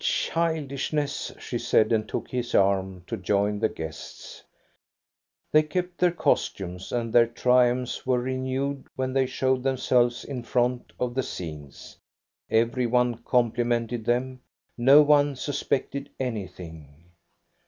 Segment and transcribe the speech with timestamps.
[0.31, 4.41] ''Childishness!'' she said, and took his arm to join the guests.
[5.51, 10.91] They kept their costumes, and their triumphs were renewed when they showed themselves in front
[10.99, 11.99] of the scenes.
[12.49, 14.41] Every one complimented them.
[14.75, 17.11] No one suspected anything.